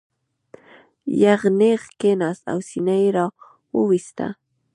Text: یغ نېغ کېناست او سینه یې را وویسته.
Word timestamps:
یغ 1.23 1.41
نېغ 1.59 1.81
کېناست 1.99 2.45
او 2.53 2.59
سینه 2.69 2.95
یې 3.01 3.09
را 3.15 3.25
وویسته. 3.77 4.27